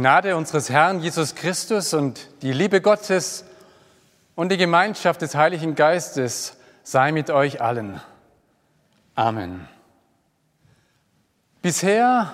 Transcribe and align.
Gnade 0.00 0.34
unseres 0.34 0.70
Herrn 0.70 1.00
Jesus 1.00 1.34
Christus 1.34 1.92
und 1.92 2.26
die 2.40 2.54
Liebe 2.54 2.80
Gottes 2.80 3.44
und 4.34 4.50
die 4.50 4.56
Gemeinschaft 4.56 5.20
des 5.20 5.34
Heiligen 5.34 5.74
Geistes 5.74 6.56
sei 6.82 7.12
mit 7.12 7.28
euch 7.28 7.60
allen. 7.60 8.00
Amen. 9.14 9.68
Bisher 11.60 12.32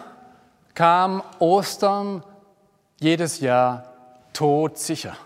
kam 0.74 1.24
Ostern 1.41 2.23
jedes 3.01 3.41
Jahr 3.41 3.93
todsicher. 4.33 5.16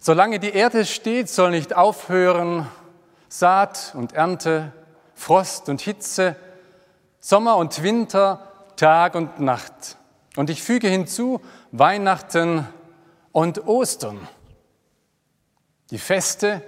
Solange 0.00 0.40
die 0.40 0.52
Erde 0.52 0.84
steht, 0.84 1.28
soll 1.28 1.52
nicht 1.52 1.76
aufhören 1.76 2.66
Saat 3.28 3.92
und 3.94 4.14
Ernte, 4.14 4.72
Frost 5.14 5.68
und 5.68 5.80
Hitze, 5.80 6.34
Sommer 7.20 7.56
und 7.56 7.84
Winter, 7.84 8.50
Tag 8.74 9.14
und 9.14 9.38
Nacht. 9.38 9.96
Und 10.36 10.50
ich 10.50 10.62
füge 10.62 10.88
hinzu 10.88 11.40
Weihnachten 11.72 12.68
und 13.32 13.66
Ostern. 13.66 14.28
Die 15.90 15.98
Feste 15.98 16.62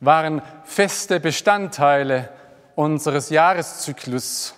waren 0.00 0.42
feste 0.64 1.20
Bestandteile 1.20 2.28
unseres 2.74 3.30
Jahreszyklus. 3.30 4.54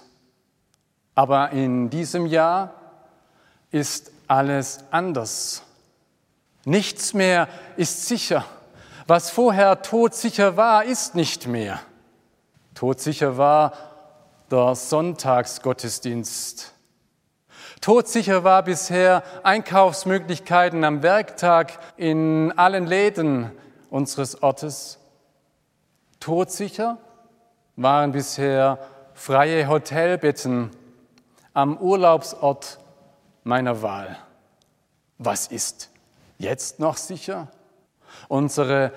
Aber 1.15 1.51
in 1.51 1.91
diesem 1.91 2.25
Jahr 2.27 2.75
ist 3.71 4.11
alles 4.27 4.81
anders. 4.91 5.63
Nichts 6.65 7.15
mehr 7.15 7.49
ist 7.77 8.09
sicher. 8.09 8.45
Was 9.07 9.31
vorher 9.31 9.83
todsicher 9.83 10.57
war, 10.57 10.85
ist 10.85 11.15
nicht 11.15 11.47
mehr. 11.47 11.79
Todsicher 12.75 13.37
war 13.37 13.75
der 14.51 14.75
Sonntagsgottesdienst. 14.75 16.74
Todsicher 17.85 18.45
war 18.45 18.63
bisher 18.63 19.23
Einkaufsmöglichkeiten 19.43 20.85
am 20.85 21.03
Werktag 21.03 21.79
in 21.99 22.51
allen 22.57 22.87
Läden 22.87 23.51
unseres 23.91 24.43
Ortes. 24.43 24.99
Todsicher 26.19 26.97
waren 27.77 28.13
bisher 28.13 28.79
freie 29.13 29.69
Hotelbetten 29.69 30.71
am 31.53 31.77
Urlaubsort 31.77 32.79
meiner 33.43 33.83
Wahl. 33.83 34.17
Was 35.19 35.49
ist 35.49 35.91
jetzt 36.39 36.81
noch 36.81 36.97
sicher? 36.97 37.49
Unsere 38.29 38.93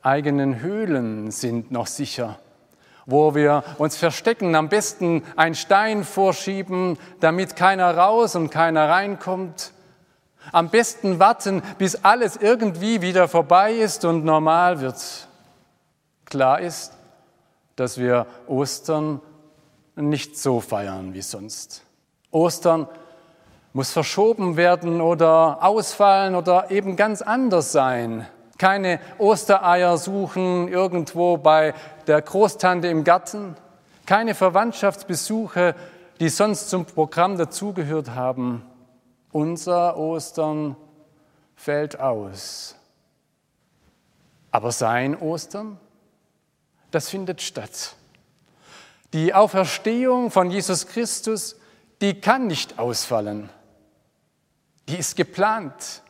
eigenen 0.00 0.60
Höhlen 0.60 1.32
sind 1.32 1.72
noch 1.72 1.88
sicher, 1.88 2.38
wo 3.06 3.34
wir 3.34 3.64
uns 3.78 3.96
verstecken, 3.96 4.54
am 4.54 4.68
besten 4.68 5.22
einen 5.36 5.54
Stein 5.54 6.04
vorschieben, 6.04 6.98
damit 7.20 7.56
keiner 7.56 7.96
raus 7.96 8.36
und 8.36 8.50
keiner 8.50 8.88
reinkommt. 8.88 9.72
Am 10.50 10.70
besten 10.70 11.18
warten, 11.18 11.62
bis 11.78 12.04
alles 12.04 12.36
irgendwie 12.36 13.00
wieder 13.00 13.28
vorbei 13.28 13.72
ist 13.72 14.04
und 14.04 14.24
normal 14.24 14.80
wird. 14.80 15.28
Klar 16.24 16.60
ist, 16.60 16.92
dass 17.76 17.98
wir 17.98 18.26
Ostern 18.46 19.20
nicht 19.94 20.38
so 20.38 20.60
feiern 20.60 21.14
wie 21.14 21.22
sonst. 21.22 21.82
Ostern 22.30 22.88
muss 23.72 23.90
verschoben 23.90 24.56
werden 24.56 25.00
oder 25.00 25.62
ausfallen 25.62 26.34
oder 26.34 26.70
eben 26.70 26.96
ganz 26.96 27.22
anders 27.22 27.72
sein. 27.72 28.26
Keine 28.62 29.00
Ostereier 29.18 29.98
suchen 29.98 30.68
irgendwo 30.68 31.36
bei 31.36 31.74
der 32.06 32.22
Großtante 32.22 32.86
im 32.86 33.02
Garten. 33.02 33.56
Keine 34.06 34.36
Verwandtschaftsbesuche, 34.36 35.74
die 36.20 36.28
sonst 36.28 36.70
zum 36.70 36.86
Programm 36.86 37.36
dazugehört 37.36 38.10
haben. 38.10 38.64
Unser 39.32 39.96
Ostern 39.96 40.76
fällt 41.56 41.98
aus. 41.98 42.76
Aber 44.52 44.70
sein 44.70 45.20
Ostern, 45.20 45.80
das 46.92 47.08
findet 47.08 47.42
statt. 47.42 47.96
Die 49.12 49.34
Auferstehung 49.34 50.30
von 50.30 50.52
Jesus 50.52 50.86
Christus, 50.86 51.56
die 52.00 52.20
kann 52.20 52.46
nicht 52.46 52.78
ausfallen. 52.78 53.50
Die 54.88 54.98
ist 54.98 55.16
geplant. 55.16 56.02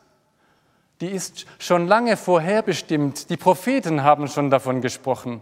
Die 1.01 1.09
ist 1.09 1.45
schon 1.59 1.87
lange 1.87 2.17
vorherbestimmt. 2.17 3.29
Die 3.29 3.37
Propheten 3.37 4.03
haben 4.03 4.27
schon 4.27 4.49
davon 4.49 4.81
gesprochen. 4.81 5.41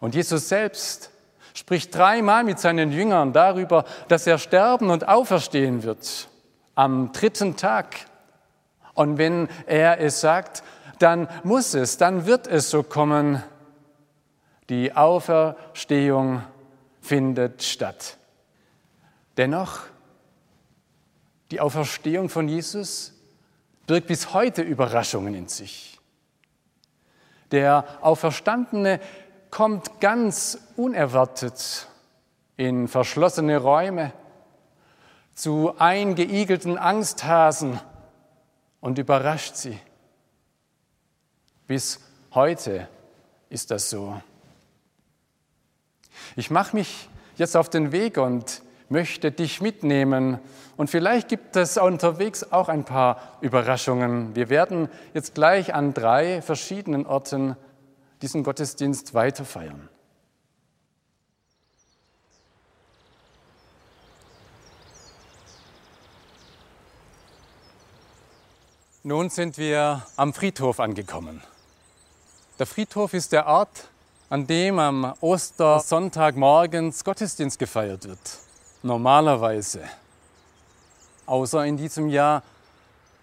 Und 0.00 0.14
Jesus 0.14 0.48
selbst 0.48 1.10
spricht 1.54 1.94
dreimal 1.94 2.44
mit 2.44 2.58
seinen 2.58 2.92
Jüngern 2.92 3.32
darüber, 3.32 3.84
dass 4.08 4.26
er 4.26 4.38
sterben 4.38 4.90
und 4.90 5.08
auferstehen 5.08 5.82
wird 5.82 6.28
am 6.74 7.10
dritten 7.12 7.56
Tag. 7.56 7.96
Und 8.94 9.18
wenn 9.18 9.48
er 9.66 10.00
es 10.00 10.20
sagt, 10.20 10.62
dann 10.98 11.28
muss 11.42 11.74
es, 11.74 11.96
dann 11.96 12.26
wird 12.26 12.46
es 12.46 12.70
so 12.70 12.82
kommen. 12.82 13.42
Die 14.68 14.94
Auferstehung 14.94 16.42
findet 17.00 17.62
statt. 17.62 18.18
Dennoch, 19.36 19.80
die 21.50 21.60
Auferstehung 21.60 22.28
von 22.28 22.48
Jesus 22.48 23.12
birgt 23.86 24.08
bis 24.08 24.32
heute 24.32 24.62
Überraschungen 24.62 25.34
in 25.34 25.48
sich. 25.48 25.98
Der 27.50 27.84
Auferstandene 28.02 29.00
kommt 29.50 30.00
ganz 30.00 30.58
unerwartet 30.76 31.88
in 32.56 32.88
verschlossene 32.88 33.58
Räume 33.58 34.12
zu 35.34 35.74
eingeigelten 35.78 36.78
Angsthasen 36.78 37.78
und 38.80 38.98
überrascht 38.98 39.54
sie. 39.54 39.78
Bis 41.66 42.00
heute 42.32 42.88
ist 43.50 43.70
das 43.70 43.90
so. 43.90 44.20
Ich 46.34 46.50
mache 46.50 46.74
mich 46.74 47.08
jetzt 47.36 47.56
auf 47.56 47.68
den 47.68 47.92
Weg 47.92 48.16
und 48.18 48.62
möchte 48.88 49.32
dich 49.32 49.60
mitnehmen. 49.60 50.38
Und 50.76 50.90
vielleicht 50.90 51.28
gibt 51.28 51.56
es 51.56 51.76
unterwegs 51.76 52.52
auch 52.52 52.68
ein 52.68 52.84
paar 52.84 53.38
Überraschungen. 53.40 54.34
Wir 54.34 54.48
werden 54.48 54.88
jetzt 55.14 55.34
gleich 55.34 55.74
an 55.74 55.94
drei 55.94 56.42
verschiedenen 56.42 57.06
Orten 57.06 57.56
diesen 58.22 58.44
Gottesdienst 58.44 59.14
weiterfeiern. 59.14 59.88
Nun 69.02 69.30
sind 69.30 69.56
wir 69.56 70.04
am 70.16 70.34
Friedhof 70.34 70.80
angekommen. 70.80 71.40
Der 72.58 72.66
Friedhof 72.66 73.14
ist 73.14 73.30
der 73.30 73.46
Ort, 73.46 73.88
an 74.30 74.48
dem 74.48 74.80
am 74.80 75.14
Ostersonntag 75.20 76.34
morgens 76.34 77.04
Gottesdienst 77.04 77.58
gefeiert 77.58 78.08
wird. 78.08 78.18
Normalerweise. 78.86 79.80
Außer 81.26 81.66
in 81.66 81.76
diesem 81.76 82.08
Jahr, 82.08 82.44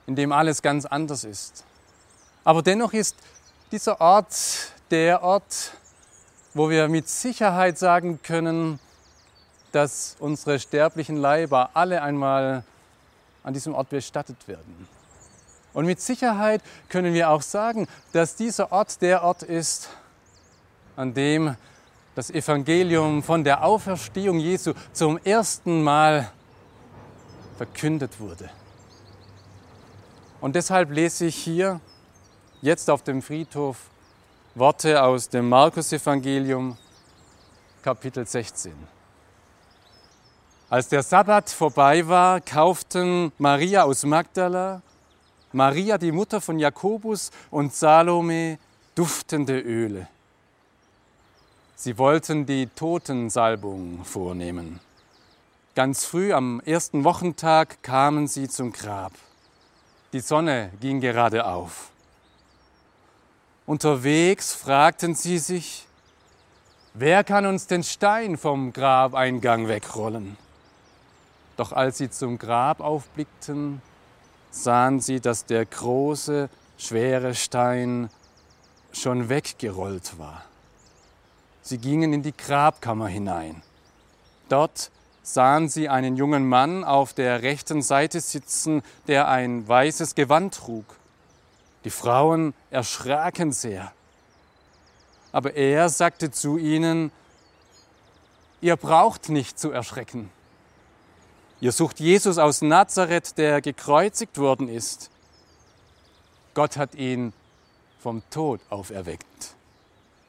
in 0.06 0.16
dem 0.18 0.34
alles 0.34 0.62
ganz 0.62 0.86
anders 0.86 1.24
ist. 1.24 1.64
Aber 2.44 2.62
dennoch 2.62 2.92
ist 2.92 3.16
dieser 3.72 4.02
Ort 4.02 4.74
der 4.92 5.24
Ort, 5.24 5.72
wo 6.54 6.70
wir 6.70 6.90
mit 6.90 7.08
Sicherheit 7.08 7.80
sagen 7.80 8.20
können, 8.22 8.78
dass 9.72 10.18
unsere 10.20 10.60
sterblichen 10.60 11.16
Leiber 11.16 11.70
alle 11.74 12.02
einmal 12.02 12.66
an 13.44 13.54
diesem 13.54 13.74
Ort 13.74 13.88
bestattet 13.88 14.46
werden. 14.50 14.90
Und 15.74 15.86
mit 15.86 16.02
Sicherheit 16.02 16.62
können 16.90 17.14
wir 17.14 17.30
auch 17.30 17.42
sagen, 17.42 17.88
dass 18.12 18.36
dieser 18.36 18.74
Ort 18.74 19.02
der 19.02 19.24
Ort 19.24 19.44
ist, 19.44 19.90
an 20.98 21.14
dem 21.14 21.56
das 22.16 22.30
Evangelium 22.30 23.24
von 23.24 23.44
der 23.44 23.64
Auferstehung 23.64 24.40
Jesu 24.40 24.74
zum 24.92 25.18
ersten 25.24 25.82
Mal 25.84 26.32
verkündet 27.58 28.20
wurde. 28.20 28.50
Und 30.42 30.56
deshalb 30.56 30.92
lese 30.92 31.26
ich 31.26 31.36
hier 31.36 31.80
jetzt 32.62 32.90
auf 32.90 33.04
dem 33.04 33.22
Friedhof 33.22 33.78
Worte 34.56 35.02
aus 35.02 35.30
dem 35.30 35.50
Markus-Evangelium, 35.50 36.78
Kapitel 37.82 38.28
16. 38.28 38.74
Als 40.70 40.90
der 40.90 41.02
Sabbat 41.02 41.50
vorbei 41.50 42.08
war, 42.08 42.40
kauften 42.40 43.32
Maria 43.38 43.84
aus 43.84 44.04
Magdala, 44.04 44.82
Maria 45.52 45.98
die 45.98 46.12
Mutter 46.12 46.42
von 46.42 46.60
Jakobus 46.60 47.32
und 47.50 47.74
Salome 47.74 48.60
duftende 48.96 49.60
Öle. 49.60 50.08
Sie 51.84 51.98
wollten 51.98 52.46
die 52.46 52.68
Totensalbung 52.68 54.06
vornehmen. 54.06 54.80
Ganz 55.76 56.06
früh 56.06 56.32
am 56.32 56.62
ersten 56.62 57.04
Wochentag 57.04 57.84
kamen 57.84 58.30
sie 58.30 58.48
zum 58.48 58.72
Grab. 58.72 59.12
Die 60.14 60.22
Sonne 60.22 60.72
ging 60.80 61.02
gerade 61.02 61.46
auf. 61.46 61.92
Unterwegs 63.66 64.54
fragten 64.54 65.14
sie 65.14 65.38
sich, 65.38 65.86
wer 66.94 67.26
kann 67.26 67.46
uns 67.46 67.68
den 67.68 67.84
Stein 67.84 68.38
vom 68.38 68.72
Grabeingang 68.72 69.68
wegrollen? 69.68 70.38
Doch 71.58 71.74
als 71.74 71.98
sie 71.98 72.10
zum 72.10 72.38
Grab 72.38 72.80
aufblickten, 72.80 73.82
sahen 74.52 75.02
sie, 75.02 75.20
dass 75.20 75.46
der 75.46 75.66
große, 75.66 76.50
schwere 76.78 77.36
Stein 77.36 78.10
schon 78.94 79.28
weggerollt 79.28 80.18
war. 80.18 80.46
Sie 81.64 81.78
gingen 81.78 82.12
in 82.12 82.22
die 82.22 82.36
Grabkammer 82.36 83.08
hinein. 83.08 83.64
Dort 84.50 84.92
sahen 85.24 85.70
sie 85.70 85.88
einen 85.88 86.18
jungen 86.18 86.48
Mann 86.48 86.84
auf 86.84 87.14
der 87.14 87.42
rechten 87.42 87.82
Seite 87.82 88.20
sitzen, 88.20 88.84
der 89.08 89.30
ein 89.30 89.66
weißes 89.66 90.14
Gewand 90.16 90.54
trug. 90.56 90.86
Die 91.86 91.90
Frauen 91.90 92.54
erschraken 92.70 93.54
sehr. 93.54 93.94
Aber 95.32 95.56
er 95.56 95.88
sagte 95.88 96.32
zu 96.32 96.58
ihnen, 96.58 97.12
ihr 98.60 98.76
braucht 98.76 99.30
nicht 99.30 99.58
zu 99.58 99.72
erschrecken. 99.72 100.30
Ihr 101.62 101.72
sucht 101.72 102.02
Jesus 102.02 102.38
aus 102.38 102.62
Nazareth, 102.62 103.38
der 103.38 103.62
gekreuzigt 103.62 104.38
worden 104.38 104.68
ist. 104.68 105.10
Gott 106.54 106.76
hat 106.76 106.94
ihn 106.94 107.32
vom 108.00 108.22
Tod 108.30 108.60
auferweckt. 108.70 109.56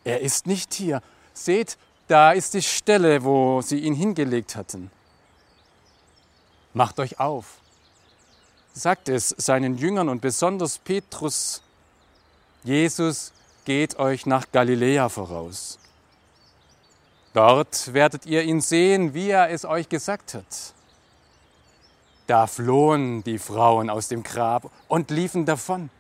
Er 0.05 0.21
ist 0.21 0.47
nicht 0.47 0.75
hier. 0.75 1.03
Seht, 1.35 1.77
da 2.09 2.33
ist 2.33 2.55
die 2.55 2.63
Stelle, 2.63 3.23
wo 3.25 3.61
sie 3.61 3.81
ihn 3.81 3.95
hingelegt 3.95 4.57
hatten. 4.57 4.91
Macht 6.73 6.99
euch 6.99 7.21
auf 7.21 7.59
sagt 8.75 9.09
es 9.09 9.29
seinen 9.29 9.79
Jüngern 9.79 10.09
und 10.09 10.21
besonders 10.21 10.79
Petrus, 10.79 11.63
Jesus 12.65 13.33
geht 13.65 13.99
euch 13.99 14.27
nach 14.27 14.51
Galiläa 14.51 15.09
voraus. 15.09 15.79
Dort 17.33 17.95
werdet 17.95 18.27
ihr 18.27 18.43
ihn 18.43 18.61
sehen, 18.61 19.15
wie 19.15 19.31
er 19.31 19.51
es 19.51 19.65
euch 19.65 19.89
gesagt 19.89 20.35
hat. 20.35 20.45
Da 22.27 22.47
flohen 22.47 23.23
die 23.25 23.39
Frauen 23.39 23.91
aus 23.91 24.09
dem 24.09 24.23
Grab 24.23 24.71
und 24.89 25.11
liefen 25.11 25.45
davon. 25.45 25.91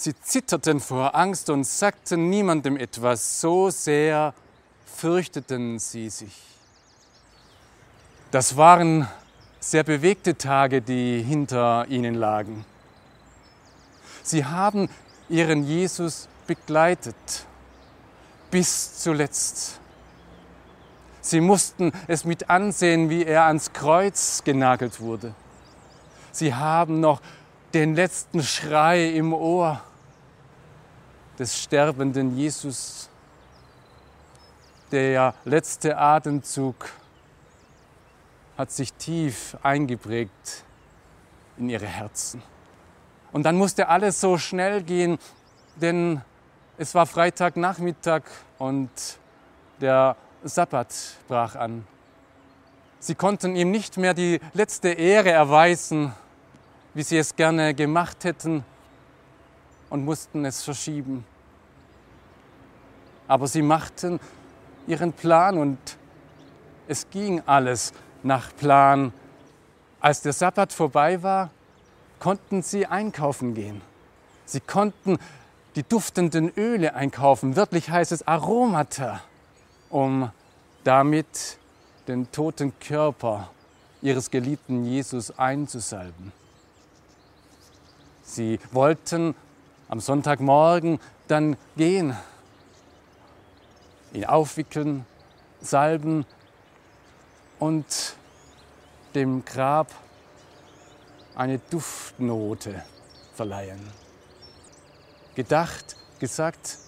Sie 0.00 0.14
zitterten 0.14 0.78
vor 0.78 1.16
Angst 1.16 1.50
und 1.50 1.66
sagten 1.66 2.30
niemandem 2.30 2.76
etwas, 2.76 3.40
so 3.40 3.68
sehr 3.68 4.32
fürchteten 4.86 5.80
sie 5.80 6.08
sich. 6.08 6.40
Das 8.30 8.56
waren 8.56 9.08
sehr 9.58 9.82
bewegte 9.82 10.38
Tage, 10.38 10.82
die 10.82 11.20
hinter 11.20 11.84
ihnen 11.88 12.14
lagen. 12.14 12.64
Sie 14.22 14.44
haben 14.44 14.88
ihren 15.28 15.64
Jesus 15.64 16.28
begleitet 16.46 17.16
bis 18.52 19.00
zuletzt. 19.00 19.80
Sie 21.20 21.40
mussten 21.40 21.90
es 22.06 22.24
mit 22.24 22.48
ansehen, 22.48 23.10
wie 23.10 23.24
er 23.24 23.46
ans 23.46 23.72
Kreuz 23.72 24.44
genagelt 24.44 25.00
wurde. 25.00 25.34
Sie 26.30 26.54
haben 26.54 27.00
noch 27.00 27.20
den 27.74 27.96
letzten 27.96 28.44
Schrei 28.44 29.08
im 29.08 29.32
Ohr 29.32 29.82
des 31.38 31.56
sterbenden 31.58 32.36
Jesus, 32.36 33.08
der 34.90 35.34
letzte 35.44 35.96
Atemzug 35.96 36.90
hat 38.56 38.72
sich 38.72 38.92
tief 38.94 39.56
eingeprägt 39.62 40.64
in 41.56 41.68
ihre 41.68 41.86
Herzen. 41.86 42.42
Und 43.32 43.44
dann 43.44 43.56
musste 43.56 43.88
alles 43.88 44.20
so 44.20 44.38
schnell 44.38 44.82
gehen, 44.82 45.18
denn 45.76 46.22
es 46.76 46.94
war 46.94 47.06
Freitagnachmittag 47.06 48.22
und 48.58 48.90
der 49.80 50.16
Sabbat 50.42 50.94
brach 51.28 51.54
an. 51.54 51.86
Sie 53.00 53.14
konnten 53.14 53.54
ihm 53.54 53.70
nicht 53.70 53.96
mehr 53.96 54.14
die 54.14 54.40
letzte 54.54 54.88
Ehre 54.88 55.30
erweisen, 55.30 56.12
wie 56.94 57.02
sie 57.02 57.18
es 57.18 57.36
gerne 57.36 57.74
gemacht 57.74 58.24
hätten, 58.24 58.64
und 59.90 60.04
mussten 60.04 60.44
es 60.44 60.62
verschieben. 60.62 61.24
Aber 63.26 63.46
sie 63.46 63.62
machten 63.62 64.20
ihren 64.86 65.12
Plan 65.12 65.58
und 65.58 65.78
es 66.86 67.10
ging 67.10 67.42
alles 67.46 67.92
nach 68.22 68.54
Plan. 68.56 69.12
Als 70.00 70.22
der 70.22 70.32
Sabbat 70.32 70.72
vorbei 70.72 71.22
war, 71.22 71.50
konnten 72.18 72.62
sie 72.62 72.86
einkaufen 72.86 73.54
gehen. 73.54 73.82
Sie 74.44 74.60
konnten 74.60 75.18
die 75.76 75.82
duftenden 75.82 76.50
Öle 76.56 76.94
einkaufen, 76.94 77.54
wörtlich 77.54 77.90
heißt 77.90 78.12
es 78.12 78.26
Aromata, 78.26 79.20
um 79.90 80.30
damit 80.84 81.58
den 82.08 82.32
toten 82.32 82.72
Körper 82.80 83.50
ihres 84.00 84.30
geliebten 84.30 84.84
Jesus 84.84 85.38
einzusalben. 85.38 86.32
Sie 88.22 88.58
wollten 88.72 89.34
am 89.88 90.00
Sonntagmorgen 90.00 91.00
dann 91.26 91.56
gehen, 91.76 92.16
ihn 94.12 94.24
aufwickeln, 94.24 95.04
salben 95.60 96.24
und 97.58 98.16
dem 99.14 99.44
Grab 99.44 99.88
eine 101.34 101.58
Duftnote 101.58 102.82
verleihen. 103.34 103.80
Gedacht, 105.34 105.96
gesagt, 106.18 106.78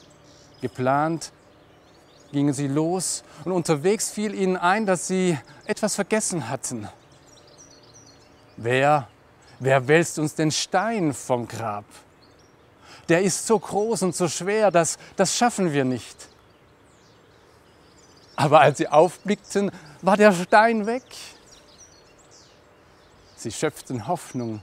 geplant 0.61 1.33
gingen 2.33 2.55
sie 2.55 2.69
los 2.69 3.25
und 3.45 3.53
unterwegs 3.53 4.11
fiel 4.11 4.35
ihnen 4.35 4.57
ein, 4.57 4.87
dass 4.87 5.07
sie 5.07 5.39
etwas 5.67 5.95
vergessen 5.95 6.49
hatten. 6.49 6.89
Wer, 8.57 9.09
wer 9.59 9.89
wälzt 9.89 10.19
uns 10.19 10.35
den 10.35 10.51
Stein 10.51 11.15
vom 11.15 11.49
Grab? 11.49 11.85
Der 13.11 13.23
ist 13.23 13.45
so 13.45 13.59
groß 13.59 14.05
und 14.05 14.15
so 14.15 14.29
schwer, 14.29 14.71
dass 14.71 14.97
das 15.17 15.37
schaffen 15.37 15.73
wir 15.73 15.85
nicht. 15.85 16.29
Aber 18.37 18.61
als 18.61 18.79
sie 18.79 18.87
aufblickten, 18.87 19.73
war 20.01 20.17
der 20.17 20.33
Stein 20.33 20.87
weg. 20.87 21.03
Sie 23.35 23.51
schöpften 23.51 24.07
Hoffnung. 24.07 24.63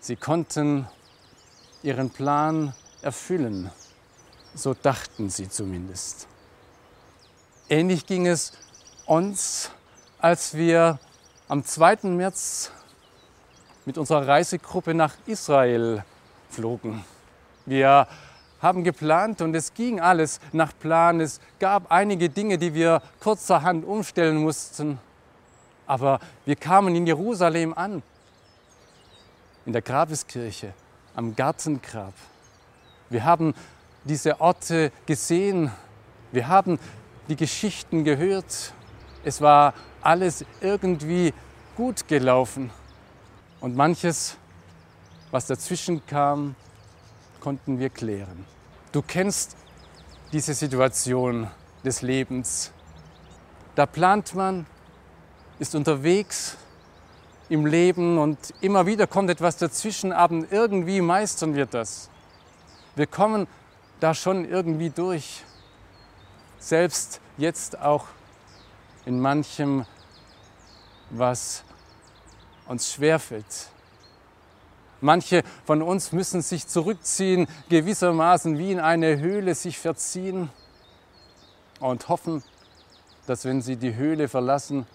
Sie 0.00 0.16
konnten 0.16 0.88
ihren 1.84 2.10
Plan 2.10 2.74
erfüllen. 3.02 3.70
So 4.56 4.74
dachten 4.74 5.30
sie 5.30 5.48
zumindest. 5.48 6.26
Ähnlich 7.68 8.04
ging 8.04 8.26
es 8.26 8.52
uns, 9.06 9.70
als 10.18 10.54
wir 10.54 10.98
am 11.46 11.64
2. 11.64 11.98
März 12.08 12.72
mit 13.84 13.96
unserer 13.96 14.26
Reisegruppe 14.26 14.92
nach 14.92 15.14
Israel 15.26 16.04
flogen. 16.54 17.04
Wir 17.66 18.06
haben 18.60 18.84
geplant 18.84 19.42
und 19.42 19.54
es 19.54 19.74
ging 19.74 20.00
alles 20.00 20.40
nach 20.52 20.72
Plan. 20.78 21.20
Es 21.20 21.40
gab 21.58 21.90
einige 21.90 22.30
Dinge, 22.30 22.56
die 22.56 22.72
wir 22.72 23.02
kurzerhand 23.20 23.84
umstellen 23.84 24.36
mussten. 24.36 24.98
Aber 25.86 26.20
wir 26.46 26.56
kamen 26.56 26.94
in 26.94 27.06
Jerusalem 27.06 27.74
an, 27.74 28.02
in 29.66 29.72
der 29.72 29.82
Grabeskirche, 29.82 30.72
am 31.14 31.36
Gartengrab. 31.36 32.14
Wir 33.10 33.24
haben 33.24 33.54
diese 34.04 34.40
Orte 34.40 34.92
gesehen, 35.06 35.70
wir 36.32 36.48
haben 36.48 36.78
die 37.28 37.36
Geschichten 37.36 38.04
gehört. 38.04 38.72
Es 39.24 39.40
war 39.40 39.74
alles 40.00 40.44
irgendwie 40.60 41.34
gut 41.76 42.08
gelaufen. 42.08 42.70
Und 43.60 43.76
manches, 43.76 44.36
was 45.34 45.46
dazwischen 45.46 46.06
kam, 46.06 46.54
konnten 47.40 47.80
wir 47.80 47.90
klären. 47.90 48.46
Du 48.92 49.02
kennst 49.02 49.56
diese 50.30 50.54
Situation 50.54 51.50
des 51.84 52.02
Lebens. 52.02 52.70
Da 53.74 53.84
plant 53.84 54.36
man, 54.36 54.64
ist 55.58 55.74
unterwegs 55.74 56.56
im 57.48 57.66
Leben 57.66 58.16
und 58.16 58.38
immer 58.60 58.86
wieder 58.86 59.08
kommt 59.08 59.28
etwas 59.28 59.56
dazwischen, 59.56 60.12
aber 60.12 60.44
irgendwie 60.52 61.00
meistern 61.00 61.56
wir 61.56 61.66
das. 61.66 62.10
Wir 62.94 63.08
kommen 63.08 63.48
da 63.98 64.14
schon 64.14 64.44
irgendwie 64.44 64.90
durch. 64.90 65.42
Selbst 66.60 67.20
jetzt 67.38 67.76
auch 67.80 68.06
in 69.04 69.18
manchem 69.18 69.84
was 71.10 71.64
uns 72.68 72.92
schwerfällt. 72.92 73.73
Manche 75.04 75.42
von 75.66 75.82
uns 75.82 76.12
müssen 76.12 76.40
sich 76.40 76.66
zurückziehen, 76.66 77.46
gewissermaßen 77.68 78.56
wie 78.56 78.72
in 78.72 78.80
eine 78.80 79.18
Höhle 79.18 79.54
sich 79.54 79.78
verziehen 79.78 80.48
und 81.78 82.08
hoffen, 82.08 82.42
dass 83.26 83.44
wenn 83.44 83.60
sie 83.60 83.76
die 83.76 83.96
Höhle 83.96 84.28
verlassen, 84.28 84.86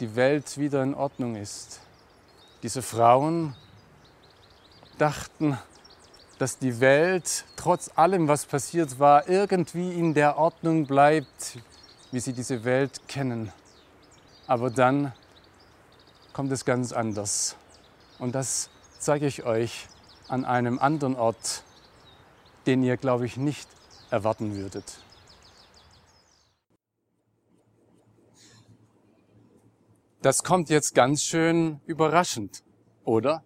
die 0.00 0.16
Welt 0.16 0.56
wieder 0.56 0.82
in 0.82 0.94
Ordnung 0.94 1.36
ist. 1.36 1.80
Diese 2.62 2.80
Frauen 2.80 3.54
dachten, 4.96 5.58
dass 6.38 6.56
die 6.56 6.80
Welt 6.80 7.44
trotz 7.56 7.90
allem, 7.96 8.28
was 8.28 8.46
passiert 8.46 8.98
war, 8.98 9.28
irgendwie 9.28 9.92
in 9.92 10.14
der 10.14 10.38
Ordnung 10.38 10.86
bleibt, 10.86 11.58
wie 12.12 12.20
sie 12.20 12.32
diese 12.32 12.64
Welt 12.64 13.02
kennen. 13.08 13.52
Aber 14.46 14.70
dann 14.70 15.12
kommt 16.32 16.50
es 16.50 16.64
ganz 16.64 16.94
anders. 16.94 17.56
Und 18.18 18.34
das 18.34 18.70
zeige 19.04 19.26
ich 19.26 19.44
euch 19.44 19.86
an 20.28 20.46
einem 20.46 20.78
anderen 20.78 21.14
Ort, 21.14 21.62
den 22.66 22.82
ihr, 22.82 22.96
glaube 22.96 23.26
ich, 23.26 23.36
nicht 23.36 23.68
erwarten 24.10 24.56
würdet. 24.56 24.98
Das 30.22 30.42
kommt 30.42 30.70
jetzt 30.70 30.94
ganz 30.94 31.22
schön 31.22 31.82
überraschend, 31.84 32.64
oder? 33.04 33.44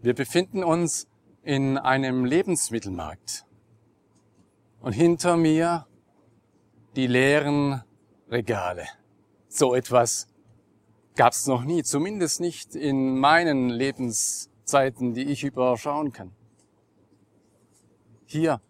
Wir 0.00 0.14
befinden 0.14 0.64
uns 0.64 1.06
in 1.42 1.76
einem 1.76 2.24
Lebensmittelmarkt. 2.24 3.44
Und 4.80 4.92
hinter 4.92 5.36
mir 5.36 5.86
die 6.96 7.06
leeren 7.06 7.82
Regale. 8.30 8.86
So 9.48 9.74
etwas 9.74 10.26
gab 11.18 11.32
es 11.32 11.48
noch 11.48 11.64
nie, 11.64 11.82
zumindest 11.82 12.40
nicht 12.40 12.76
in 12.76 13.18
meinen 13.18 13.70
Lebenszeiten, 13.70 15.14
die 15.14 15.24
ich 15.24 15.42
überschauen 15.42 16.12
kann. 16.12 16.30
Hier 18.24 18.60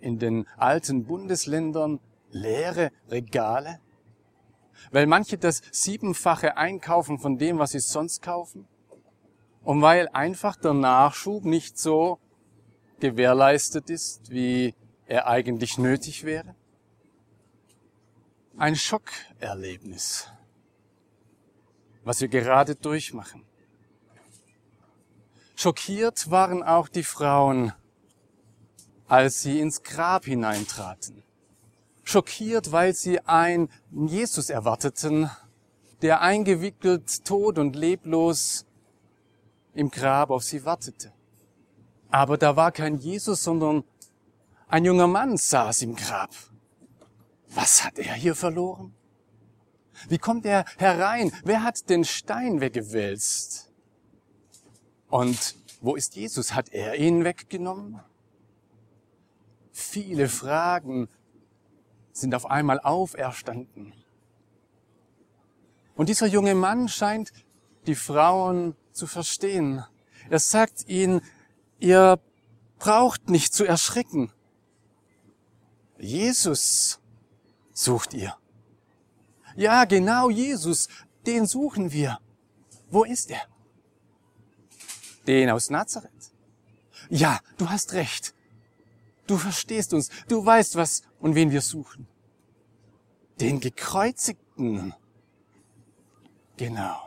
in 0.00 0.18
den 0.18 0.48
alten 0.56 1.04
Bundesländern 1.04 2.00
leere 2.32 2.90
Regale, 3.08 3.78
weil 4.90 5.06
manche 5.06 5.38
das 5.38 5.62
siebenfache 5.70 6.56
einkaufen 6.56 7.20
von 7.20 7.38
dem, 7.38 7.60
was 7.60 7.70
sie 7.70 7.78
sonst 7.78 8.20
kaufen 8.20 8.66
und 9.62 9.80
weil 9.80 10.08
einfach 10.08 10.56
der 10.56 10.74
Nachschub 10.74 11.44
nicht 11.44 11.78
so 11.78 12.18
gewährleistet 12.98 13.90
ist, 13.90 14.28
wie 14.30 14.74
er 15.06 15.28
eigentlich 15.28 15.78
nötig 15.78 16.24
wäre. 16.24 16.56
Ein 18.56 18.74
Schockerlebnis 18.74 20.32
was 22.04 22.20
wir 22.20 22.28
gerade 22.28 22.74
durchmachen. 22.74 23.44
Schockiert 25.54 26.30
waren 26.30 26.62
auch 26.62 26.88
die 26.88 27.04
Frauen, 27.04 27.72
als 29.06 29.42
sie 29.42 29.60
ins 29.60 29.82
Grab 29.82 30.24
hineintraten. 30.24 31.22
Schockiert, 32.02 32.72
weil 32.72 32.94
sie 32.94 33.20
einen 33.20 33.68
Jesus 33.90 34.50
erwarteten, 34.50 35.30
der 36.00 36.20
eingewickelt, 36.20 37.24
tot 37.24 37.58
und 37.58 37.76
leblos 37.76 38.66
im 39.74 39.90
Grab 39.90 40.30
auf 40.30 40.42
sie 40.42 40.64
wartete. 40.64 41.12
Aber 42.10 42.36
da 42.36 42.56
war 42.56 42.72
kein 42.72 42.98
Jesus, 42.98 43.44
sondern 43.44 43.84
ein 44.68 44.84
junger 44.84 45.06
Mann 45.06 45.36
saß 45.36 45.82
im 45.82 45.94
Grab. 45.94 46.30
Was 47.48 47.84
hat 47.84 47.98
er 47.98 48.14
hier 48.14 48.34
verloren? 48.34 48.94
Wie 50.08 50.18
kommt 50.18 50.46
er 50.46 50.64
herein? 50.76 51.32
Wer 51.44 51.62
hat 51.62 51.88
den 51.88 52.04
Stein 52.04 52.60
weggewälzt? 52.60 53.70
Und 55.08 55.56
wo 55.80 55.94
ist 55.94 56.16
Jesus? 56.16 56.54
Hat 56.54 56.70
er 56.70 56.96
ihn 56.96 57.24
weggenommen? 57.24 58.00
Viele 59.72 60.28
Fragen 60.28 61.08
sind 62.12 62.34
auf 62.34 62.46
einmal 62.46 62.80
auferstanden. 62.80 63.92
Und 65.94 66.08
dieser 66.08 66.26
junge 66.26 66.54
Mann 66.54 66.88
scheint 66.88 67.32
die 67.86 67.94
Frauen 67.94 68.76
zu 68.92 69.06
verstehen. 69.06 69.84
Er 70.30 70.38
sagt 70.38 70.88
ihnen, 70.88 71.20
ihr 71.78 72.18
braucht 72.78 73.28
nicht 73.28 73.52
zu 73.54 73.64
erschrecken. 73.64 74.32
Jesus 75.98 77.00
sucht 77.72 78.14
ihr. 78.14 78.36
Ja, 79.56 79.84
genau 79.84 80.30
Jesus, 80.30 80.88
den 81.26 81.46
suchen 81.46 81.92
wir. 81.92 82.18
Wo 82.90 83.04
ist 83.04 83.30
er? 83.30 83.42
Den 85.26 85.50
aus 85.50 85.70
Nazareth. 85.70 86.32
Ja, 87.08 87.40
du 87.58 87.68
hast 87.68 87.92
recht. 87.92 88.34
Du 89.26 89.36
verstehst 89.36 89.94
uns. 89.94 90.10
Du 90.28 90.44
weißt, 90.44 90.76
was 90.76 91.02
und 91.20 91.34
wen 91.34 91.50
wir 91.50 91.60
suchen. 91.60 92.06
Den 93.40 93.60
gekreuzigten. 93.60 94.94
Genau. 96.56 97.00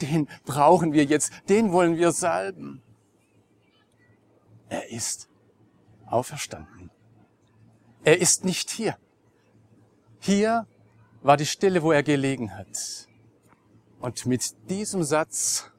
Den 0.00 0.28
brauchen 0.44 0.92
wir 0.92 1.04
jetzt. 1.04 1.32
Den 1.48 1.72
wollen 1.72 1.96
wir 1.96 2.12
salben. 2.12 2.82
Er 4.68 4.90
ist 4.90 5.28
auferstanden. 6.06 6.90
Er 8.04 8.20
ist 8.20 8.44
nicht 8.44 8.70
hier. 8.70 8.96
Hier 10.20 10.66
war 11.22 11.36
die 11.36 11.46
Stelle, 11.46 11.82
wo 11.82 11.92
er 11.92 12.02
gelegen 12.02 12.54
hat. 12.56 13.08
Und 14.00 14.26
mit 14.26 14.70
diesem 14.70 15.02
Satz 15.02 15.70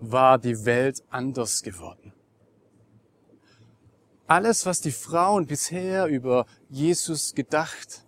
war 0.00 0.38
die 0.38 0.64
Welt 0.64 1.02
anders 1.10 1.62
geworden. 1.62 2.12
Alles, 4.26 4.66
was 4.66 4.80
die 4.80 4.92
Frauen 4.92 5.46
bisher 5.46 6.06
über 6.06 6.46
Jesus 6.68 7.34
gedacht, 7.34 8.04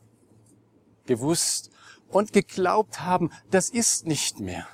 gewusst 1.06 1.70
und 2.08 2.32
geglaubt 2.32 3.00
haben, 3.00 3.30
das 3.50 3.70
ist 3.70 4.06
nicht 4.06 4.38
mehr. 4.38 4.66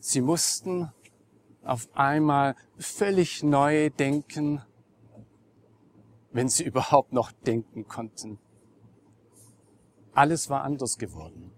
Sie 0.00 0.20
mussten 0.20 0.92
auf 1.64 1.88
einmal 1.94 2.56
völlig 2.78 3.42
neu 3.42 3.90
denken, 3.90 4.62
wenn 6.30 6.48
sie 6.48 6.64
überhaupt 6.64 7.12
noch 7.12 7.32
denken 7.32 7.88
konnten. 7.88 8.38
Alles 10.18 10.50
war 10.50 10.64
anders 10.64 10.98
geworden. 10.98 11.52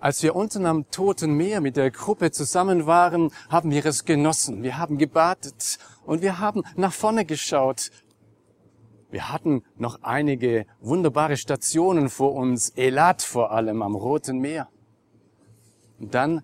Als 0.00 0.20
wir 0.24 0.34
unten 0.34 0.66
am 0.66 0.90
Toten 0.90 1.34
Meer 1.34 1.60
mit 1.60 1.76
der 1.76 1.92
Gruppe 1.92 2.32
zusammen 2.32 2.86
waren, 2.86 3.30
haben 3.48 3.70
wir 3.70 3.86
es 3.86 4.04
genossen. 4.04 4.64
Wir 4.64 4.78
haben 4.78 4.98
gebadet 4.98 5.78
und 6.04 6.22
wir 6.22 6.40
haben 6.40 6.64
nach 6.74 6.92
vorne 6.92 7.24
geschaut. 7.24 7.92
Wir 9.12 9.32
hatten 9.32 9.62
noch 9.76 10.02
einige 10.02 10.66
wunderbare 10.80 11.36
Stationen 11.36 12.08
vor 12.08 12.34
uns, 12.34 12.70
Elat 12.70 13.22
vor 13.22 13.52
allem 13.52 13.82
am 13.82 13.94
Roten 13.94 14.40
Meer. 14.40 14.66
Und 16.00 16.12
dann 16.16 16.42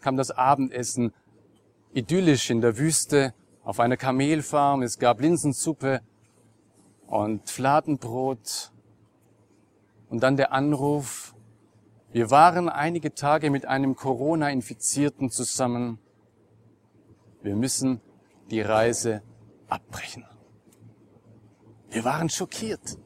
kam 0.00 0.16
das 0.16 0.32
Abendessen 0.32 1.14
idyllisch 1.94 2.50
in 2.50 2.60
der 2.60 2.78
Wüste 2.78 3.32
auf 3.62 3.78
einer 3.78 3.96
Kamelfarm. 3.96 4.82
Es 4.82 4.98
gab 4.98 5.20
Linsensuppe 5.20 6.00
und 7.06 7.48
Fladenbrot 7.48 8.72
und 10.10 10.22
dann 10.22 10.36
der 10.36 10.52
Anruf, 10.52 11.34
wir 12.12 12.30
waren 12.30 12.68
einige 12.68 13.14
Tage 13.14 13.48
mit 13.50 13.64
einem 13.64 13.94
Corona-Infizierten 13.94 15.30
zusammen. 15.30 15.98
Wir 17.42 17.54
müssen 17.54 18.00
die 18.50 18.60
Reise 18.60 19.22
abbrechen. 19.68 20.26
Wir 21.90 22.04
waren 22.04 22.28
schockiert. 22.28 22.98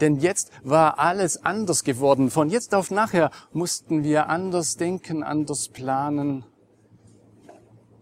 Denn 0.00 0.16
jetzt 0.16 0.50
war 0.62 0.98
alles 0.98 1.44
anders 1.44 1.84
geworden. 1.84 2.30
Von 2.30 2.48
jetzt 2.48 2.74
auf 2.74 2.90
nachher 2.90 3.30
mussten 3.52 4.02
wir 4.02 4.28
anders 4.28 4.78
denken, 4.78 5.22
anders 5.22 5.68
planen, 5.68 6.44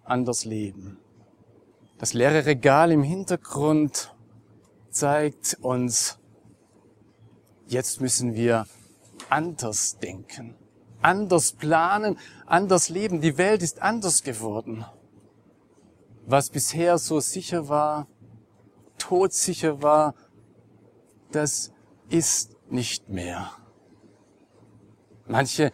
anders 0.04 0.44
leben. 0.44 0.98
Das 1.98 2.14
leere 2.14 2.46
Regal 2.46 2.92
im 2.92 3.02
Hintergrund 3.02 4.14
zeigt 4.90 5.58
uns, 5.60 6.20
Jetzt 7.66 8.00
müssen 8.00 8.34
wir 8.34 8.66
anders 9.30 9.98
denken, 9.98 10.54
anders 11.00 11.52
planen, 11.52 12.18
anders 12.46 12.88
leben. 12.88 13.20
Die 13.20 13.38
Welt 13.38 13.62
ist 13.62 13.80
anders 13.80 14.22
geworden. 14.22 14.84
Was 16.26 16.50
bisher 16.50 16.98
so 16.98 17.20
sicher 17.20 17.68
war, 17.68 18.06
todsicher 18.98 19.82
war, 19.82 20.14
das 21.32 21.72
ist 22.08 22.56
nicht 22.70 23.08
mehr. 23.08 23.50
Manche 25.26 25.72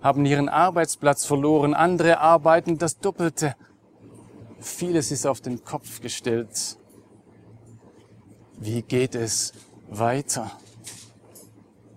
haben 0.00 0.24
ihren 0.26 0.48
Arbeitsplatz 0.48 1.24
verloren, 1.24 1.74
andere 1.74 2.18
arbeiten 2.18 2.78
das 2.78 2.98
Doppelte. 2.98 3.56
Vieles 4.60 5.10
ist 5.10 5.26
auf 5.26 5.40
den 5.40 5.64
Kopf 5.64 6.00
gestellt. 6.00 6.78
Wie 8.58 8.82
geht 8.82 9.14
es 9.14 9.52
weiter? 9.88 10.50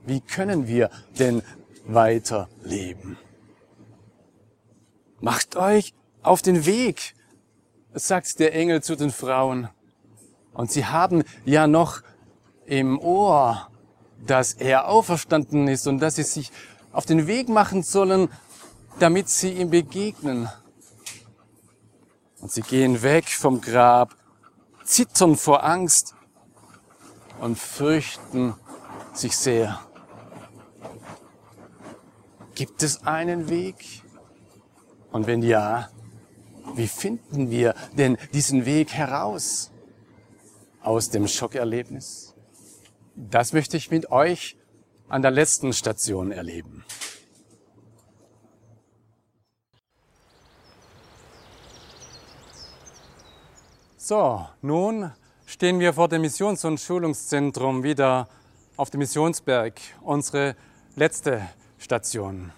Wie 0.08 0.22
können 0.22 0.68
wir 0.68 0.90
denn 1.20 1.44
weiterleben. 1.88 3.18
Macht 5.20 5.56
euch 5.56 5.94
auf 6.22 6.42
den 6.42 6.66
Weg, 6.66 7.16
sagt 7.94 8.40
der 8.40 8.54
Engel 8.54 8.84
zu 8.84 8.96
den 8.96 9.12
Frauen. 9.12 9.70
Und 10.54 10.72
sie 10.72 10.86
haben 10.86 11.24
ja 11.46 11.68
noch 11.68 12.02
im 12.66 13.00
Ohr, 13.00 13.70
dass 14.26 14.54
er 14.54 14.88
auferstanden 14.88 15.68
ist 15.68 15.88
und 15.88 16.00
dass 16.00 16.16
sie 16.16 16.24
sich 16.24 16.52
auf 16.92 17.06
den 17.06 17.28
Weg 17.28 17.50
machen 17.50 17.84
sollen, 17.84 18.30
damit 19.00 19.30
sie 19.30 19.52
ihm 19.52 19.70
begegnen. 19.70 20.50
Und 22.40 22.52
sie 22.52 22.62
gehen 22.62 23.02
weg 23.02 23.30
vom 23.30 23.62
Grab, 23.62 24.16
zittern 24.84 25.36
vor 25.36 25.64
Angst 25.64 26.16
und 27.40 27.58
fürchten 27.58 28.56
sich 29.14 29.36
sehr. 29.38 29.80
Gibt 32.58 32.82
es 32.82 33.06
einen 33.06 33.50
Weg? 33.50 34.02
Und 35.12 35.28
wenn 35.28 35.44
ja, 35.44 35.92
wie 36.74 36.88
finden 36.88 37.52
wir 37.52 37.76
denn 37.96 38.18
diesen 38.34 38.66
Weg 38.66 38.94
heraus 38.94 39.70
aus 40.82 41.12
dem 41.12 41.28
Schockerlebnis? 41.28 42.34
Das 43.16 43.54
möchte 43.54 43.78
ich 43.78 43.92
mit 43.92 44.10
euch 44.10 44.58
an 45.08 45.22
der 45.22 45.30
letzten 45.30 45.72
Station 45.72 46.32
erleben. 46.32 46.84
So, 53.98 54.48
nun 54.64 55.12
stehen 55.46 55.80
wir 55.80 55.94
vor 55.94 56.08
dem 56.08 56.22
Missions- 56.22 56.66
und 56.66 56.80
Schulungszentrum 56.80 57.84
wieder 57.84 58.28
auf 58.78 58.90
dem 58.90 58.98
Missionsberg, 58.98 59.80
unsere 60.02 60.56
letzte 60.96 61.48
Station. 61.78 62.52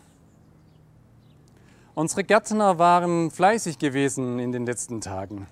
Unsere 1.93 2.23
Gärtner 2.23 2.79
waren 2.79 3.29
fleißig 3.29 3.77
gewesen 3.77 4.39
in 4.39 4.51
den 4.51 4.65
letzten 4.65 5.01
Tagen. 5.01 5.47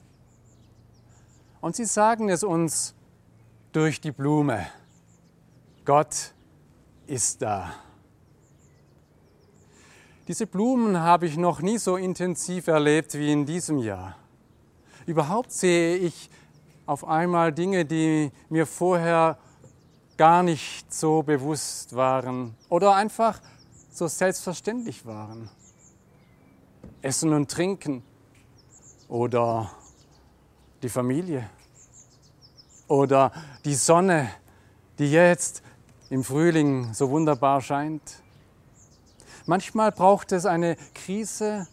Und 1.59 1.75
sie 1.75 1.85
sagen 1.85 2.29
es 2.29 2.43
uns 2.43 2.95
durch 3.73 3.99
die 3.99 4.11
Blume. 4.11 4.67
Gott 5.83 6.33
ist 7.05 7.41
da. 7.41 7.73
Diese 10.27 10.47
Blumen 10.47 10.99
habe 10.99 11.25
ich 11.25 11.37
noch 11.37 11.61
nie 11.61 11.77
so 11.77 11.95
intensiv 11.95 12.67
erlebt 12.67 13.13
wie 13.13 13.31
in 13.31 13.45
diesem 13.45 13.77
Jahr. 13.77 14.15
Überhaupt 15.05 15.51
sehe 15.51 15.97
ich 15.97 16.29
auf 16.85 17.05
einmal 17.05 17.53
Dinge, 17.53 17.85
die 17.85 18.31
mir 18.49 18.65
vorher 18.65 19.37
gar 20.17 20.43
nicht 20.43 20.93
so 20.93 21.23
bewusst 21.23 21.95
waren 21.95 22.55
oder 22.69 22.95
einfach 22.95 23.39
so 23.97 24.07
selbstverständlich 24.07 25.05
waren. 25.07 25.49
Essen 27.01 27.33
und 27.33 27.49
Trinken 27.49 28.03
oder 29.07 29.71
die 30.83 30.89
Familie 30.89 31.49
oder 32.87 33.31
die 33.65 33.73
Sonne, 33.73 34.29
die 34.99 35.11
jetzt 35.11 35.63
im 36.11 36.23
Frühling 36.23 36.93
so 36.93 37.09
wunderbar 37.09 37.59
scheint. 37.61 38.21
Manchmal 39.47 39.91
braucht 39.91 40.31
es 40.31 40.45
eine 40.45 40.77
Krise, 40.93 41.67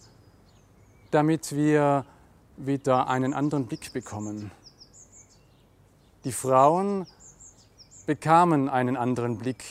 damit 1.10 1.54
wir 1.54 2.06
wieder 2.56 3.08
einen 3.08 3.34
anderen 3.34 3.66
Blick 3.66 3.92
bekommen. 3.92 4.50
Die 6.24 6.32
Frauen 6.32 7.06
bekamen 8.06 8.70
einen 8.70 8.96
anderen 8.96 9.36
Blick. 9.36 9.64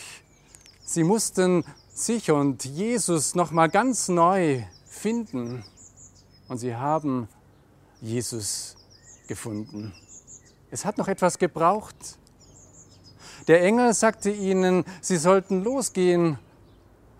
Sie 0.86 1.04
mussten 1.04 1.64
sich 1.94 2.32
und 2.32 2.66
Jesus 2.66 3.36
noch 3.36 3.52
mal 3.52 3.70
ganz 3.70 4.08
neu 4.10 4.64
finden 4.86 5.64
und 6.48 6.58
sie 6.58 6.76
haben 6.76 7.30
Jesus 8.02 8.76
gefunden. 9.28 9.94
Es 10.72 10.86
hat 10.86 10.98
noch 10.98 11.08
etwas 11.08 11.38
gebraucht. 11.38 11.96
Der 13.48 13.62
Engel 13.62 13.94
sagte 13.94 14.32
ihnen, 14.32 14.86
sie 15.02 15.18
sollten 15.18 15.64
losgehen 15.64 16.40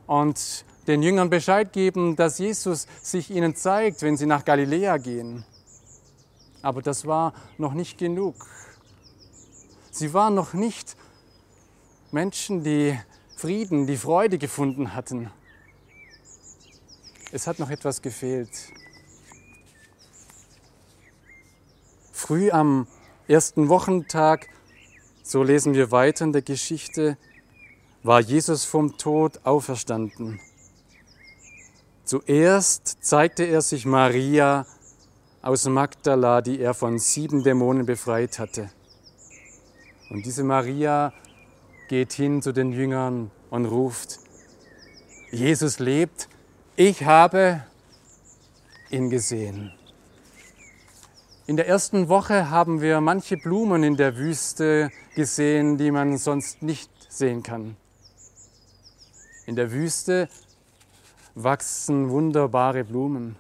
und 0.08 0.66
den 0.88 1.04
Jüngern 1.04 1.30
Bescheid 1.30 1.72
geben, 1.72 2.16
dass 2.16 2.40
Jesus 2.40 2.88
sich 3.02 3.30
ihnen 3.30 3.56
zeigt, 3.56 4.02
wenn 4.02 4.18
sie 4.18 4.26
nach 4.26 4.44
Galiläa 4.44 4.98
gehen. 4.98 5.46
Aber 6.64 6.82
das 6.82 7.06
war 7.06 7.34
noch 7.58 7.74
nicht 7.74 7.98
genug. 7.98 8.36
Sie 9.92 10.14
waren 10.14 10.34
noch 10.34 10.54
nicht 10.54 10.98
Menschen, 12.12 12.64
die 12.64 12.98
Frieden, 13.44 13.88
die 13.88 13.98
Freude 13.98 14.38
gefunden 14.38 14.96
hatten. 14.96 15.30
Es 17.34 17.46
hat 17.46 17.60
noch 17.60 17.70
etwas 17.70 18.02
gefehlt. 18.02 18.50
Früh 22.14 22.52
am 22.52 22.88
ersten 23.28 23.68
Wochentag, 23.68 24.48
so 25.24 25.44
lesen 25.44 25.74
wir 25.74 25.92
weiter 25.92 26.24
in 26.24 26.32
der 26.32 26.42
Geschichte, 26.42 27.18
war 28.02 28.22
Jesus 28.22 28.64
vom 28.64 28.98
Tod 28.98 29.42
auferstanden. 29.44 30.40
Zuerst 32.06 33.00
zeigte 33.02 33.44
er 33.44 33.62
sich 33.62 33.86
Maria 33.86 34.66
aus 35.42 35.66
Magdala, 35.66 36.40
die 36.40 36.62
er 36.62 36.74
von 36.74 36.98
sieben 36.98 37.44
Dämonen 37.44 37.86
befreit 37.86 38.40
hatte. 38.40 38.70
Und 40.10 40.26
diese 40.26 40.46
Maria 40.46 41.12
geht 41.94 42.14
hin 42.14 42.42
zu 42.42 42.54
den 42.54 42.72
Jüngern 42.72 43.30
und 43.52 43.66
ruft, 43.66 44.18
Jesus 45.30 45.78
lebt, 45.78 46.28
ich 46.76 47.06
habe 47.06 47.62
ihn 48.90 49.12
gesehen. 49.12 49.72
In 51.46 51.56
der 51.56 51.68
ersten 51.68 52.10
Woche 52.10 52.50
haben 52.50 52.82
wir 52.82 53.00
manche 53.00 53.38
Blumen 53.38 53.84
in 53.84 53.96
der 53.96 54.18
Wüste 54.18 54.90
gesehen, 55.14 55.78
die 55.78 55.92
man 55.92 56.18
sonst 56.18 56.64
nicht 56.64 56.90
sehen 57.10 57.44
kann. 57.44 57.78
In 59.46 59.56
der 59.56 59.72
Wüste 59.72 60.30
wachsen 61.36 62.10
wunderbare 62.10 62.86
Blumen. 62.86 63.36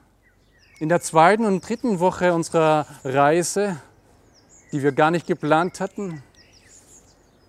In 0.77 0.89
der 0.89 1.01
zweiten 1.01 1.45
und 1.45 1.67
dritten 1.67 1.99
Woche 1.99 2.35
unserer 2.35 2.85
Reise, 3.03 3.77
die 4.71 4.83
wir 4.83 4.91
gar 4.91 5.09
nicht 5.09 5.25
geplant 5.25 5.79
hatten, 5.79 6.21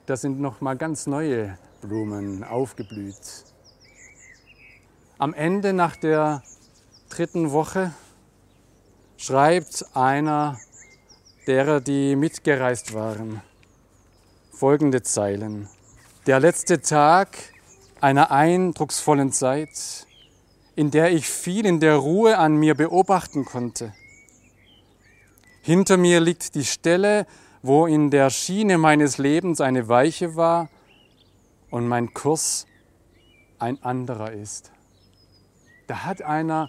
da 0.06 0.16
sind 0.16 0.40
noch 0.40 0.60
mal 0.60 0.76
ganz 0.76 1.06
neue 1.06 1.58
Blumen 1.80 2.44
aufgeblüht. 2.44 3.44
Am 5.18 5.32
Ende 5.32 5.72
nach 5.72 5.96
der 5.96 6.42
dritten 7.08 7.52
Woche 7.52 7.92
schreibt 9.16 9.86
einer 9.94 10.58
derer, 11.46 11.80
die 11.80 12.16
mitgereist 12.16 12.92
waren, 12.92 13.40
folgende 14.52 15.02
Zeilen. 15.02 15.68
Der 16.26 16.40
letzte 16.40 16.80
Tag 16.80 17.36
einer 18.00 18.30
eindrucksvollen 18.30 19.32
Zeit, 19.32 20.06
in 20.76 20.90
der 20.90 21.12
ich 21.12 21.28
viel 21.28 21.64
in 21.64 21.80
der 21.80 21.96
Ruhe 21.96 22.36
an 22.36 22.56
mir 22.56 22.74
beobachten 22.74 23.44
konnte. 23.44 23.94
Hinter 25.62 25.96
mir 25.96 26.20
liegt 26.20 26.54
die 26.54 26.64
Stelle, 26.64 27.26
wo 27.64 27.86
in 27.86 28.10
der 28.10 28.28
Schiene 28.28 28.76
meines 28.76 29.16
Lebens 29.16 29.62
eine 29.62 29.88
Weiche 29.88 30.36
war 30.36 30.68
und 31.70 31.88
mein 31.88 32.12
Kurs 32.12 32.66
ein 33.58 33.82
anderer 33.82 34.32
ist. 34.32 34.70
Da 35.86 36.04
hat 36.04 36.20
einer 36.20 36.68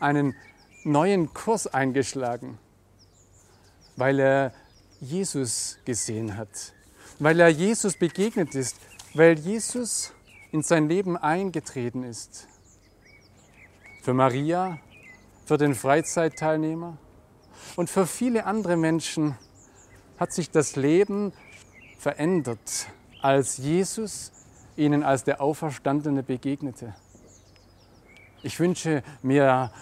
einen 0.00 0.34
neuen 0.82 1.32
Kurs 1.32 1.68
eingeschlagen, 1.68 2.58
weil 3.94 4.18
er 4.18 4.52
Jesus 5.00 5.78
gesehen 5.84 6.36
hat, 6.36 6.72
weil 7.20 7.38
er 7.38 7.48
Jesus 7.48 7.96
begegnet 7.96 8.56
ist, 8.56 8.78
weil 9.14 9.38
Jesus 9.38 10.12
in 10.50 10.64
sein 10.64 10.88
Leben 10.88 11.16
eingetreten 11.16 12.02
ist 12.02 12.48
für 14.02 14.14
Maria, 14.14 14.78
für 15.46 15.56
den 15.56 15.76
Freizeitteilnehmer 15.76 16.98
und 17.76 17.88
für 17.88 18.08
viele 18.08 18.44
andere 18.44 18.76
Menschen 18.76 19.36
hat 20.20 20.32
sich 20.32 20.50
das 20.50 20.76
Leben 20.76 21.32
verändert, 21.98 22.86
als 23.22 23.56
Jesus 23.56 24.32
ihnen 24.76 25.02
als 25.02 25.24
der 25.24 25.40
Auferstandene 25.40 26.22
begegnete. 26.22 26.94
Ich 28.42 28.60
wünsche 28.60 29.02
mir, 29.22 29.72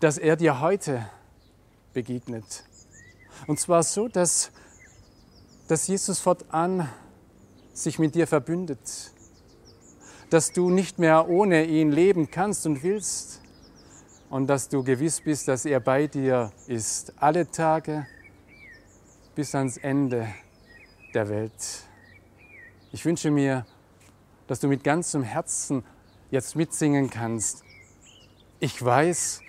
dass 0.00 0.18
er 0.18 0.36
dir 0.36 0.60
heute 0.60 1.04
begegnet. 1.92 2.64
Und 3.46 3.58
zwar 3.60 3.82
so, 3.82 4.08
dass, 4.08 4.52
dass 5.66 5.88
Jesus 5.88 6.20
fortan 6.20 6.88
sich 7.72 7.98
mit 7.98 8.14
dir 8.14 8.26
verbündet, 8.26 9.12
dass 10.30 10.52
du 10.52 10.70
nicht 10.70 10.98
mehr 10.98 11.28
ohne 11.28 11.64
ihn 11.64 11.90
leben 11.90 12.30
kannst 12.30 12.66
und 12.66 12.82
willst, 12.82 13.40
und 14.30 14.46
dass 14.46 14.70
du 14.70 14.82
gewiss 14.82 15.20
bist, 15.20 15.46
dass 15.46 15.66
er 15.66 15.78
bei 15.78 16.06
dir 16.06 16.52
ist, 16.66 17.12
alle 17.18 17.50
Tage 17.50 18.06
bis 19.34 19.54
ans 19.54 19.76
Ende 19.76 20.28
der 21.14 21.28
Welt. 21.28 21.84
Ich 22.92 23.04
wünsche 23.04 23.30
mir, 23.30 23.66
dass 24.46 24.60
du 24.60 24.68
mit 24.68 24.84
ganzem 24.84 25.22
Herzen 25.22 25.84
jetzt 26.30 26.56
mitsingen 26.56 27.10
kannst. 27.10 27.64
Ich 28.60 28.82
weiß, 28.82 29.40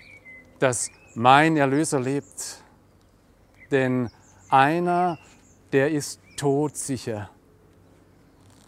dass 0.58 0.90
mein 1.14 1.56
Erlöser 1.56 2.00
lebt, 2.00 2.62
denn 3.70 4.10
einer, 4.48 5.18
der 5.72 5.90
ist 5.90 6.20
todsicher. 6.36 7.30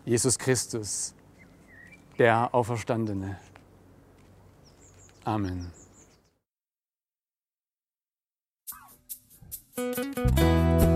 Jesus 0.05 0.39
Christus, 0.39 1.15
der 2.19 2.55
Auferstandene. 2.55 3.39
Amen. 5.25 5.73